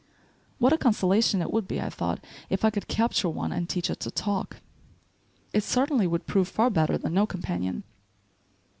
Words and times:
"What 0.57 0.73
a 0.73 0.79
consolation 0.79 1.43
it 1.43 1.51
would 1.53 1.67
be," 1.67 1.79
I 1.79 1.91
thought, 1.91 2.25
"if 2.49 2.65
I 2.65 2.71
could 2.71 2.87
capture 2.87 3.29
one 3.29 3.51
and 3.51 3.69
teach 3.69 3.87
it 3.87 3.99
to 3.99 4.09
talk. 4.09 4.59
It 5.53 5.63
certainly 5.63 6.07
would 6.07 6.25
prove 6.25 6.47
far 6.47 6.71
better 6.71 6.97
than 6.97 7.13
no 7.13 7.27
companion." 7.27 7.83